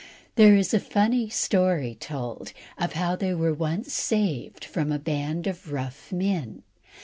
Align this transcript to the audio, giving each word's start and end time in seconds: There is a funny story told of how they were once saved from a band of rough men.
There 0.33 0.55
is 0.55 0.73
a 0.73 0.79
funny 0.79 1.29
story 1.29 1.93
told 1.93 2.53
of 2.75 2.93
how 2.93 3.15
they 3.15 3.35
were 3.35 3.53
once 3.53 3.93
saved 3.93 4.65
from 4.65 4.91
a 4.91 4.97
band 4.97 5.45
of 5.45 5.71
rough 5.71 6.11
men. 6.11 6.63